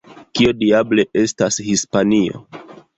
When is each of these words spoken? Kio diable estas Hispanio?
Kio 0.37 0.53
diable 0.61 1.07
estas 1.25 1.63
Hispanio? 1.69 2.47